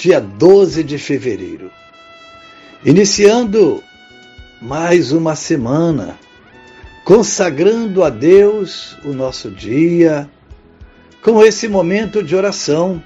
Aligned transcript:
dia 0.00 0.18
12 0.18 0.82
de 0.82 0.96
fevereiro. 0.96 1.70
Iniciando 2.82 3.84
mais 4.58 5.12
uma 5.12 5.36
semana, 5.36 6.18
consagrando 7.04 8.02
a 8.02 8.08
Deus 8.08 8.96
o 9.04 9.12
nosso 9.12 9.50
dia, 9.50 10.26
com 11.22 11.44
esse 11.44 11.68
momento 11.68 12.22
de 12.22 12.34
oração. 12.34 13.02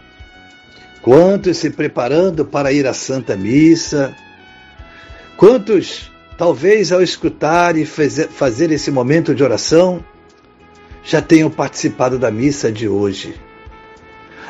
Quantos 1.02 1.56
se 1.58 1.68
preparando 1.68 2.44
para 2.44 2.70
ir 2.70 2.86
à 2.86 2.94
Santa 2.94 3.36
Missa? 3.36 4.14
Quantos, 5.36 6.12
talvez 6.38 6.92
ao 6.92 7.02
escutar 7.02 7.76
e 7.76 7.84
fazer 7.84 8.70
esse 8.70 8.92
momento 8.92 9.34
de 9.34 9.42
oração, 9.42 10.02
já 11.02 11.20
tenham 11.20 11.50
participado 11.50 12.20
da 12.20 12.30
missa 12.30 12.70
de 12.70 12.86
hoje? 12.86 13.34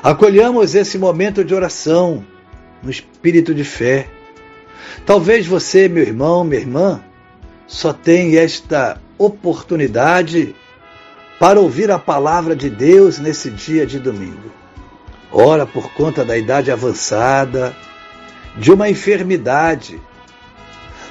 Acolhamos 0.02 0.74
esse 0.74 0.98
momento 0.98 1.42
de 1.42 1.54
oração 1.54 2.22
no 2.84 2.90
espírito 2.90 3.54
de 3.54 3.64
fé. 3.64 4.06
Talvez 5.06 5.46
você, 5.46 5.88
meu 5.88 6.02
irmão, 6.02 6.44
minha 6.44 6.60
irmã, 6.60 7.02
só 7.66 7.92
tenha 7.92 8.40
esta 8.40 9.00
oportunidade 9.18 10.54
para 11.38 11.58
ouvir 11.58 11.90
a 11.90 11.98
palavra 11.98 12.54
de 12.54 12.70
Deus 12.70 13.18
nesse 13.18 13.50
dia 13.50 13.86
de 13.86 13.98
domingo. 13.98 14.52
Ora, 15.32 15.66
por 15.66 15.92
conta 15.94 16.24
da 16.24 16.38
idade 16.38 16.70
avançada, 16.70 17.74
de 18.56 18.70
uma 18.70 18.88
enfermidade, 18.88 20.00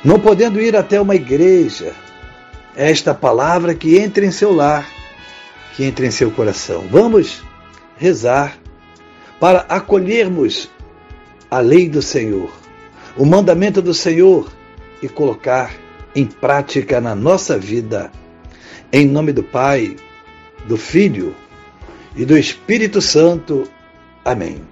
não 0.03 0.19
podendo 0.19 0.61
ir 0.61 0.75
até 0.77 1.02
uma 1.02 1.15
igreja, 1.15 1.93
é 2.75 2.89
esta 2.89 3.13
palavra 3.13 3.75
que 3.75 3.97
entra 3.97 4.25
em 4.25 4.31
seu 4.31 4.53
lar, 4.53 4.87
que 5.75 5.83
entra 5.83 6.05
em 6.05 6.11
seu 6.11 6.31
coração. 6.31 6.87
Vamos 6.89 7.43
rezar 7.97 8.58
para 9.39 9.65
acolhermos 9.67 10.69
a 11.53 11.59
lei 11.59 11.87
do 11.87 12.01
Senhor, 12.01 12.51
o 13.15 13.23
mandamento 13.23 13.79
do 13.79 13.93
Senhor 13.93 14.51
e 15.03 15.07
colocar 15.07 15.71
em 16.15 16.25
prática 16.25 16.99
na 16.99 17.13
nossa 17.13 17.59
vida. 17.59 18.11
Em 18.91 19.05
nome 19.05 19.31
do 19.31 19.43
Pai, 19.43 19.95
do 20.65 20.77
Filho 20.77 21.35
e 22.15 22.25
do 22.25 22.35
Espírito 22.35 22.99
Santo. 22.99 23.69
Amém. 24.25 24.63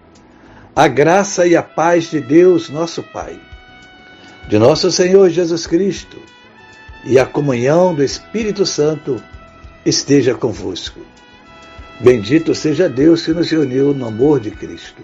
A 0.75 0.87
graça 0.87 1.45
e 1.45 1.55
a 1.55 1.61
paz 1.61 2.09
de 2.09 2.19
Deus, 2.19 2.67
nosso 2.67 3.03
Pai, 3.03 3.39
de 4.49 4.57
nosso 4.57 4.91
Senhor 4.91 5.29
Jesus 5.29 5.67
Cristo 5.67 6.17
e 7.05 7.19
a 7.19 7.27
comunhão 7.27 7.93
do 7.93 8.03
Espírito 8.03 8.65
Santo 8.65 9.21
esteja 9.85 10.33
convosco. 10.33 10.99
Bendito 11.99 12.55
seja 12.55 12.89
Deus 12.89 13.23
que 13.23 13.33
nos 13.33 13.51
reuniu 13.51 13.93
no 13.93 14.07
amor 14.07 14.39
de 14.39 14.49
Cristo. 14.49 15.03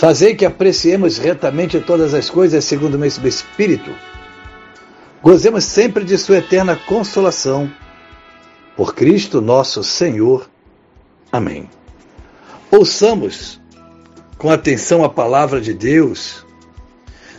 fazei 0.00 0.34
que 0.34 0.46
apreciemos 0.46 1.18
retamente 1.18 1.78
todas 1.78 2.14
as 2.14 2.30
coisas 2.30 2.64
segundo 2.64 2.94
o 2.94 2.98
mesmo 2.98 3.28
Espírito, 3.28 3.94
gozemos 5.22 5.64
sempre 5.64 6.04
de 6.06 6.16
Sua 6.16 6.38
eterna 6.38 6.74
consolação. 6.74 7.70
Por 8.74 8.94
Cristo 8.94 9.42
nosso 9.42 9.84
Senhor. 9.84 10.48
Amém. 11.30 11.68
Ouçamos 12.70 13.60
com 14.38 14.50
atenção 14.50 15.04
a 15.04 15.08
palavra 15.10 15.60
de 15.60 15.74
Deus. 15.74 16.46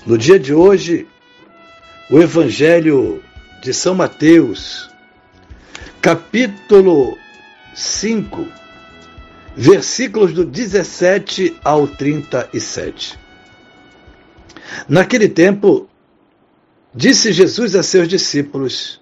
No 0.06 0.16
dia 0.16 0.38
de 0.38 0.54
hoje, 0.54 1.08
o 2.12 2.20
Evangelho 2.20 3.24
de 3.64 3.74
São 3.74 3.96
Mateus, 3.96 4.88
capítulo 6.00 7.18
5, 7.74 8.61
versículos 9.56 10.34
do 10.34 10.46
17 10.46 11.58
ao 11.64 11.88
37. 11.88 13.20
Naquele 14.88 15.28
tempo, 15.28 15.90
disse 16.94 17.32
Jesus 17.32 17.76
a 17.76 17.84
seus 17.84 18.08
discípulos: 18.08 19.02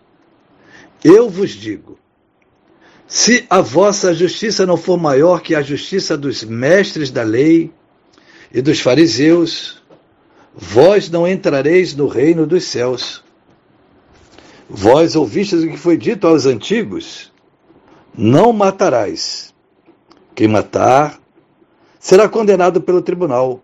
Eu 1.04 1.30
vos 1.30 1.52
digo, 1.52 2.00
se 3.08 3.46
a 3.50 3.62
vossa 3.62 4.14
justiça 4.14 4.66
não 4.66 4.78
for 4.78 4.98
maior 4.98 5.42
que 5.42 5.56
a 5.56 5.62
justiça 5.62 6.18
dos 6.18 6.44
mestres 6.44 7.12
da 7.12 7.24
lei 7.24 7.72
e 8.52 8.62
dos 8.62 8.80
fariseus, 8.80 9.82
vós 10.54 11.10
não 11.10 11.28
entrareis 11.28 11.96
no 11.96 12.08
reino 12.08 12.46
dos 12.46 12.66
céus. 12.66 13.24
Vós 14.70 15.16
ouvistes 15.16 15.64
o 15.64 15.68
que 15.68 15.78
foi 15.78 15.98
dito 15.98 16.28
aos 16.28 16.46
antigos: 16.46 17.32
Não 18.16 18.52
matarás. 18.54 19.54
Quem 20.40 20.48
matar 20.48 21.20
será 22.00 22.30
condenado 22.30 22.80
pelo 22.80 23.02
tribunal. 23.02 23.62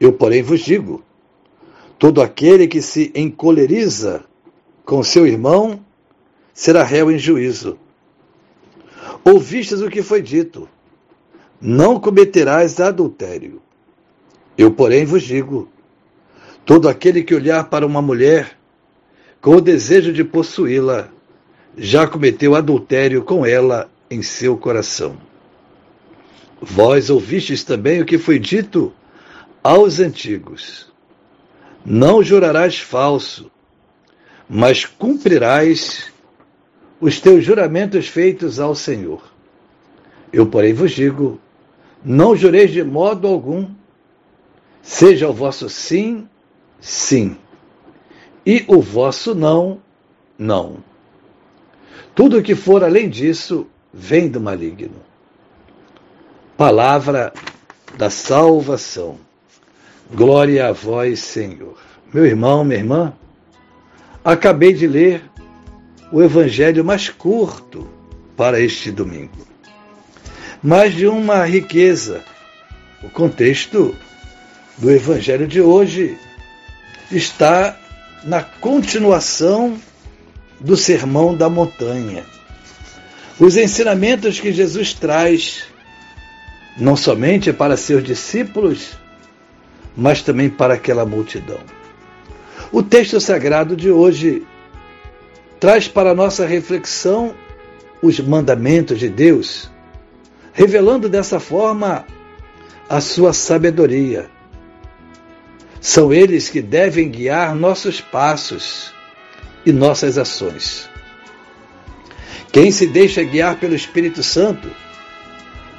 Eu, 0.00 0.12
porém, 0.12 0.40
vos 0.40 0.60
digo: 0.60 1.02
todo 1.98 2.22
aquele 2.22 2.68
que 2.68 2.80
se 2.80 3.10
encoleriza 3.16 4.22
com 4.84 5.02
seu 5.02 5.26
irmão 5.26 5.80
será 6.54 6.84
réu 6.84 7.10
em 7.10 7.18
juízo. 7.18 7.76
Ouvistes 9.24 9.80
o 9.80 9.90
que 9.90 10.02
foi 10.02 10.22
dito: 10.22 10.68
Não 11.60 11.98
cometerás 11.98 12.78
adultério. 12.78 13.60
Eu, 14.56 14.70
porém, 14.70 15.04
vos 15.04 15.24
digo: 15.24 15.68
todo 16.64 16.88
aquele 16.88 17.24
que 17.24 17.34
olhar 17.34 17.68
para 17.68 17.84
uma 17.84 18.00
mulher 18.00 18.56
com 19.40 19.56
o 19.56 19.60
desejo 19.60 20.12
de 20.12 20.22
possuí-la, 20.22 21.08
já 21.76 22.06
cometeu 22.06 22.54
adultério 22.54 23.24
com 23.24 23.44
ela 23.44 23.90
em 24.08 24.22
seu 24.22 24.56
coração. 24.56 25.31
Vós 26.62 27.10
ouvistes 27.10 27.64
também 27.64 28.00
o 28.00 28.06
que 28.06 28.16
foi 28.16 28.38
dito 28.38 28.92
aos 29.64 29.98
antigos: 29.98 30.92
Não 31.84 32.22
jurarás 32.22 32.78
falso, 32.78 33.50
mas 34.48 34.86
cumprirás 34.86 36.12
os 37.00 37.20
teus 37.20 37.44
juramentos 37.44 38.06
feitos 38.06 38.60
ao 38.60 38.76
Senhor. 38.76 39.20
Eu, 40.32 40.46
porém, 40.46 40.72
vos 40.72 40.92
digo: 40.92 41.40
não 42.04 42.36
jureis 42.36 42.70
de 42.70 42.84
modo 42.84 43.26
algum, 43.26 43.68
seja 44.80 45.28
o 45.28 45.32
vosso 45.32 45.68
sim, 45.68 46.28
sim 46.80 47.36
e 48.44 48.64
o 48.68 48.80
vosso 48.80 49.34
não, 49.34 49.80
não. 50.38 50.78
Tudo 52.14 52.38
o 52.38 52.42
que 52.42 52.54
for 52.54 52.84
além 52.84 53.08
disso 53.08 53.66
vem 53.92 54.28
do 54.28 54.40
maligno. 54.40 55.11
Palavra 56.62 57.32
da 57.98 58.08
salvação. 58.08 59.18
Glória 60.14 60.68
a 60.68 60.72
vós, 60.72 61.18
Senhor. 61.18 61.76
Meu 62.14 62.24
irmão, 62.24 62.64
minha 62.64 62.78
irmã, 62.78 63.12
acabei 64.24 64.72
de 64.72 64.86
ler 64.86 65.24
o 66.12 66.22
evangelho 66.22 66.84
mais 66.84 67.08
curto 67.08 67.90
para 68.36 68.60
este 68.60 68.92
domingo, 68.92 69.44
mas 70.62 70.94
de 70.94 71.08
uma 71.08 71.44
riqueza. 71.44 72.22
O 73.02 73.10
contexto 73.10 73.96
do 74.78 74.88
evangelho 74.88 75.48
de 75.48 75.60
hoje 75.60 76.16
está 77.10 77.76
na 78.22 78.40
continuação 78.40 79.76
do 80.60 80.76
Sermão 80.76 81.36
da 81.36 81.50
Montanha. 81.50 82.24
Os 83.40 83.56
ensinamentos 83.56 84.38
que 84.38 84.52
Jesus 84.52 84.94
traz 84.94 85.71
não 86.76 86.96
somente 86.96 87.52
para 87.52 87.76
seus 87.76 88.02
discípulos, 88.02 88.96
mas 89.96 90.22
também 90.22 90.48
para 90.48 90.74
aquela 90.74 91.04
multidão. 91.04 91.60
O 92.70 92.82
texto 92.82 93.20
sagrado 93.20 93.76
de 93.76 93.90
hoje 93.90 94.46
traz 95.60 95.86
para 95.86 96.14
nossa 96.14 96.46
reflexão 96.46 97.34
os 98.02 98.18
mandamentos 98.18 98.98
de 98.98 99.08
Deus, 99.08 99.70
revelando 100.52 101.08
dessa 101.08 101.38
forma 101.38 102.06
a 102.88 103.00
sua 103.00 103.32
sabedoria. 103.32 104.28
São 105.80 106.12
eles 106.12 106.48
que 106.48 106.62
devem 106.62 107.10
guiar 107.10 107.54
nossos 107.54 108.00
passos 108.00 108.92
e 109.64 109.72
nossas 109.72 110.16
ações. 110.16 110.88
Quem 112.50 112.70
se 112.70 112.86
deixa 112.86 113.22
guiar 113.22 113.56
pelo 113.56 113.74
Espírito 113.74 114.22
Santo 114.22 114.68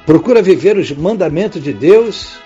procura 0.06 0.42
viver 0.42 0.76
os 0.76 0.90
mandamentos 0.92 1.62
de 1.62 1.72
Deus 1.72 2.38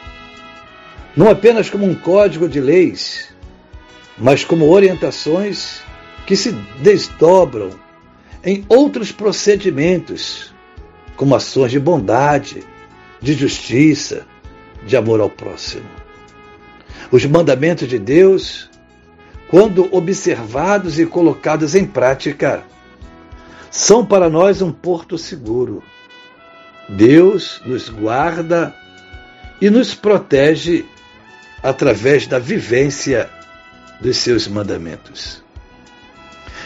não 1.17 1.29
apenas 1.29 1.69
como 1.69 1.85
um 1.85 1.95
código 1.95 2.49
de 2.49 2.61
leis, 2.61 3.29
mas 4.17 4.45
como 4.45 4.71
orientações 4.71 5.81
que 6.27 6.37
se 6.37 6.53
desdobram 6.81 7.71
em 8.45 8.65
outros 8.69 9.11
procedimentos, 9.11 10.55
como 11.17 11.35
ações 11.35 11.73
de 11.73 11.81
bondade, 11.81 12.63
de 13.21 13.35
justiça, 13.35 14.27
de 14.87 14.97
amor 14.97 15.21
ao 15.21 15.29
próximo. 15.29 15.89
Os 17.11 17.25
mandamentos 17.27 17.89
de 17.89 17.99
Deus, 17.99 18.71
quando 19.49 19.93
observados 19.93 20.99
e 21.01 21.07
colocados 21.07 21.75
em 21.75 21.85
prática, 21.85 22.63
são 23.71 24.07
para 24.07 24.31
nós 24.31 24.63
um 24.63 24.71
porto 24.71 25.19
seguro. 25.19 25.83
Deus 26.89 27.61
nos 27.67 27.89
guarda 27.89 28.75
e 29.61 29.69
nos 29.69 29.95
protege 29.95 30.85
através 31.63 32.27
da 32.27 32.39
vivência 32.39 33.29
dos 34.01 34.17
seus 34.17 34.49
mandamentos. 34.49 35.43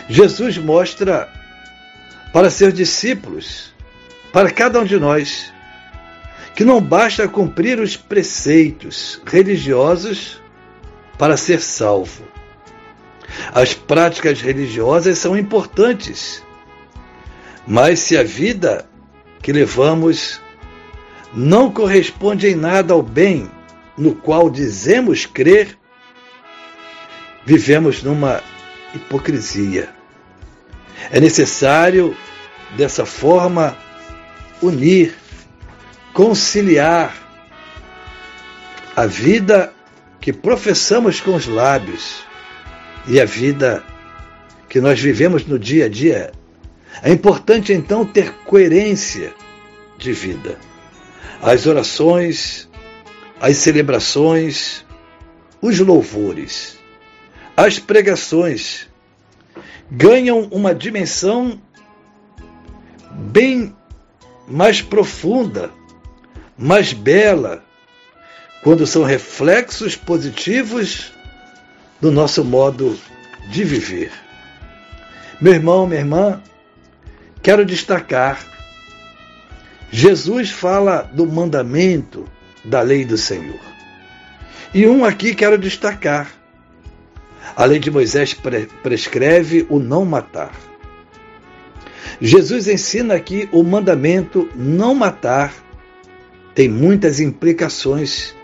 Jesus 0.08 0.58
mostra 0.58 1.28
para 2.32 2.50
seus 2.50 2.72
discípulos, 2.72 3.72
para 4.32 4.50
cada 4.50 4.80
um 4.80 4.84
de 4.84 4.98
nós, 4.98 5.52
que 6.54 6.64
não 6.64 6.80
basta 6.80 7.26
cumprir 7.26 7.80
os 7.80 7.96
preceitos 7.96 9.20
religiosos 9.24 10.40
para 11.18 11.36
ser 11.36 11.60
salvo. 11.60 12.24
As 13.54 13.72
práticas 13.74 14.40
religiosas 14.40 15.18
são 15.18 15.36
importantes, 15.36 16.42
mas 17.66 18.00
se 18.00 18.16
a 18.16 18.22
vida 18.22 18.86
que 19.42 19.52
levamos 19.52 20.40
não 21.34 21.70
corresponde 21.70 22.46
em 22.46 22.54
nada 22.54 22.94
ao 22.94 23.02
bem 23.02 23.50
no 23.96 24.14
qual 24.14 24.48
dizemos 24.48 25.26
crer, 25.26 25.76
vivemos 27.44 28.02
numa 28.02 28.42
hipocrisia. 28.94 29.90
É 31.10 31.18
necessário, 31.20 32.16
dessa 32.76 33.04
forma, 33.04 33.76
unir, 34.62 35.14
conciliar 36.12 37.14
a 38.94 39.06
vida 39.06 39.72
que 40.20 40.32
professamos 40.32 41.20
com 41.20 41.34
os 41.34 41.46
lábios 41.46 42.22
e 43.08 43.20
a 43.20 43.24
vida 43.24 43.82
que 44.68 44.80
nós 44.80 45.00
vivemos 45.00 45.44
no 45.46 45.58
dia 45.58 45.86
a 45.86 45.88
dia. 45.88 46.32
É 47.00 47.10
importante 47.10 47.72
então 47.72 48.04
ter 48.04 48.32
coerência 48.44 49.32
de 49.96 50.12
vida. 50.12 50.58
As 51.40 51.66
orações, 51.66 52.68
as 53.40 53.56
celebrações, 53.56 54.84
os 55.60 55.78
louvores, 55.78 56.78
as 57.56 57.78
pregações 57.78 58.88
ganham 59.90 60.48
uma 60.50 60.74
dimensão 60.74 61.60
bem 63.10 63.74
mais 64.46 64.80
profunda, 64.80 65.70
mais 66.56 66.92
bela, 66.92 67.64
quando 68.62 68.86
são 68.86 69.02
reflexos 69.02 69.96
positivos 69.96 71.12
do 72.00 72.10
nosso 72.10 72.44
modo 72.44 72.98
de 73.50 73.64
viver. 73.64 74.12
Meu 75.40 75.52
irmão, 75.52 75.86
minha 75.86 76.00
irmã, 76.00 76.42
quero 77.42 77.64
destacar: 77.64 78.38
Jesus 79.90 80.50
fala 80.50 81.02
do 81.12 81.26
mandamento 81.26 82.24
da 82.64 82.80
lei 82.80 83.04
do 83.04 83.18
Senhor. 83.18 83.60
E 84.72 84.86
um 84.86 85.04
aqui 85.04 85.34
quero 85.34 85.58
destacar. 85.58 86.32
A 87.54 87.64
lei 87.64 87.78
de 87.78 87.90
Moisés 87.90 88.32
pre 88.32 88.66
prescreve 88.82 89.66
o 89.68 89.78
não 89.78 90.04
matar. 90.04 90.52
Jesus 92.20 92.68
ensina 92.68 93.14
aqui 93.14 93.48
o 93.52 93.62
mandamento 93.62 94.48
não 94.54 94.94
matar. 94.94 95.52
Tem 96.54 96.68
muitas 96.68 97.18
implicações 97.18 98.34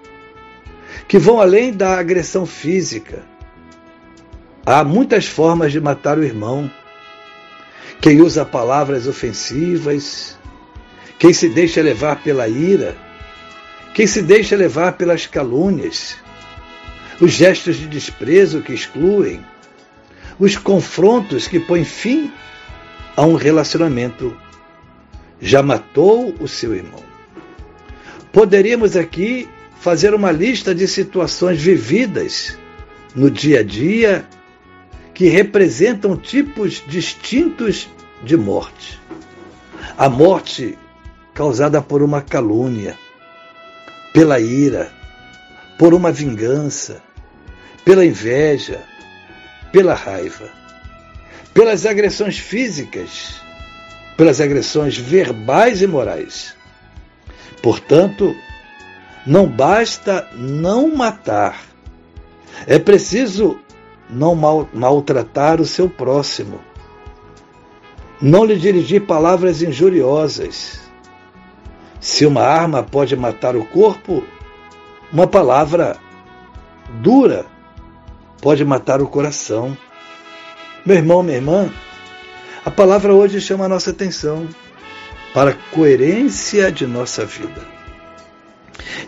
que 1.06 1.18
vão 1.18 1.40
além 1.40 1.72
da 1.72 1.98
agressão 1.98 2.44
física. 2.44 3.22
Há 4.66 4.84
muitas 4.84 5.26
formas 5.26 5.72
de 5.72 5.80
matar 5.80 6.18
o 6.18 6.24
irmão. 6.24 6.70
Quem 8.00 8.20
usa 8.20 8.44
palavras 8.44 9.06
ofensivas, 9.06 10.38
quem 11.18 11.32
se 11.32 11.48
deixa 11.48 11.82
levar 11.82 12.22
pela 12.22 12.48
ira, 12.48 12.96
quem 13.92 14.06
se 14.06 14.22
deixa 14.22 14.54
levar 14.54 14.92
pelas 14.92 15.26
calúnias, 15.26 16.16
os 17.20 17.32
gestos 17.32 17.76
de 17.76 17.88
desprezo 17.88 18.62
que 18.62 18.72
excluem, 18.72 19.44
os 20.38 20.56
confrontos 20.56 21.48
que 21.48 21.58
põem 21.58 21.84
fim 21.84 22.32
a 23.16 23.22
um 23.22 23.34
relacionamento, 23.34 24.36
já 25.40 25.60
matou 25.60 26.32
o 26.38 26.46
seu 26.46 26.74
irmão. 26.74 27.02
Poderíamos 28.32 28.96
aqui 28.96 29.48
fazer 29.80 30.14
uma 30.14 30.30
lista 30.30 30.72
de 30.72 30.86
situações 30.86 31.60
vividas 31.60 32.56
no 33.14 33.28
dia 33.28 33.60
a 33.60 33.62
dia 33.64 34.24
que 35.18 35.28
representam 35.28 36.16
tipos 36.16 36.80
distintos 36.86 37.88
de 38.22 38.36
morte. 38.36 39.00
A 39.98 40.08
morte 40.08 40.78
causada 41.34 41.82
por 41.82 42.04
uma 42.04 42.22
calúnia, 42.22 42.96
pela 44.14 44.38
ira, 44.38 44.92
por 45.76 45.92
uma 45.92 46.12
vingança, 46.12 47.02
pela 47.84 48.06
inveja, 48.06 48.84
pela 49.72 49.92
raiva, 49.92 50.50
pelas 51.52 51.84
agressões 51.84 52.38
físicas, 52.38 53.40
pelas 54.16 54.40
agressões 54.40 54.96
verbais 54.96 55.82
e 55.82 55.88
morais. 55.88 56.54
Portanto, 57.60 58.36
não 59.26 59.48
basta 59.48 60.28
não 60.36 60.94
matar, 60.94 61.60
é 62.68 62.78
preciso 62.78 63.58
não 64.08 64.34
mal, 64.34 64.68
maltratar 64.72 65.60
o 65.60 65.64
seu 65.64 65.88
próximo, 65.88 66.60
não 68.20 68.44
lhe 68.44 68.56
dirigir 68.56 69.06
palavras 69.06 69.62
injuriosas, 69.62 70.80
se 72.00 72.24
uma 72.24 72.42
arma 72.42 72.82
pode 72.82 73.16
matar 73.16 73.56
o 73.56 73.64
corpo, 73.64 74.24
uma 75.12 75.26
palavra 75.26 75.96
dura 77.00 77.46
pode 78.40 78.64
matar 78.64 79.02
o 79.02 79.06
coração. 79.06 79.76
Meu 80.86 80.96
irmão, 80.96 81.22
minha 81.22 81.36
irmã, 81.36 81.72
a 82.64 82.70
palavra 82.70 83.12
hoje 83.12 83.40
chama 83.40 83.64
a 83.64 83.68
nossa 83.68 83.90
atenção 83.90 84.48
para 85.34 85.50
a 85.50 85.54
coerência 85.74 86.70
de 86.70 86.86
nossa 86.86 87.24
vida. 87.24 87.62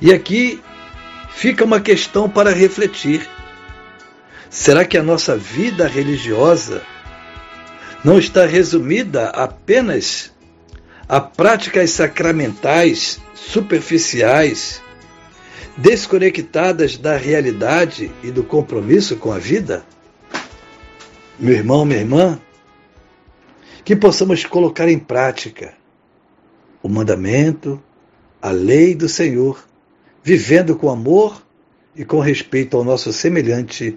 E 0.01 0.13
aqui 0.13 0.63
fica 1.31 1.65
uma 1.65 1.81
questão 1.81 2.29
para 2.29 2.53
refletir. 2.53 3.29
Será 4.51 4.85
que 4.85 4.99
a 4.99 5.03
nossa 5.03 5.37
vida 5.37 5.87
religiosa 5.87 6.83
não 8.05 8.19
está 8.19 8.45
resumida 8.47 9.29
apenas 9.29 10.33
a 11.09 11.21
práticas 11.21 11.91
sacramentais 11.91 13.21
superficiais, 13.33 14.83
desconectadas 15.77 16.99
da 16.99 17.17
realidade 17.17 18.11
e 18.25 18.33
do 18.33 18.43
compromisso 18.43 19.15
com 19.17 19.33
a 19.33 19.39
vida? 19.39 19.85
Meu 21.39 21.55
irmão, 21.55 21.85
minha 21.85 22.01
irmã, 22.01 22.41
que 23.85 23.95
possamos 23.95 24.45
colocar 24.45 24.89
em 24.89 24.99
prática 24.99 25.75
o 26.83 26.89
mandamento, 26.89 27.81
a 28.43 28.51
lei 28.51 28.97
do 28.97 29.09
Senhor, 29.09 29.65
vivendo 30.25 30.75
com 30.75 30.91
amor 30.91 31.41
e 31.95 32.05
com 32.05 32.19
respeito 32.19 32.77
ao 32.77 32.83
nosso 32.83 33.13
semelhante, 33.13 33.97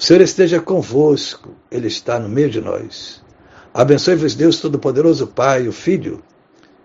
O 0.00 0.02
Senhor 0.02 0.22
esteja 0.22 0.58
convosco, 0.58 1.50
Ele 1.70 1.86
está 1.86 2.18
no 2.18 2.26
meio 2.26 2.48
de 2.48 2.58
nós. 2.58 3.22
Abençoe-vos, 3.74 4.34
Deus 4.34 4.58
Todo-Poderoso, 4.58 5.26
Pai, 5.26 5.68
o 5.68 5.72
Filho, 5.72 6.22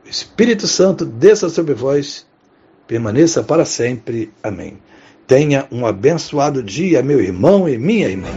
o 0.05 0.09
Espírito 0.09 0.67
Santo, 0.67 1.05
desça 1.05 1.47
sobre 1.47 1.73
vós, 1.73 2.27
permaneça 2.85 3.41
para 3.41 3.63
sempre. 3.63 4.33
Amém. 4.43 4.79
Tenha 5.25 5.65
um 5.71 5.85
abençoado 5.85 6.61
dia, 6.61 7.01
meu 7.01 7.21
irmão 7.21 7.69
e 7.69 7.77
minha 7.77 8.09
irmã. 8.09 8.27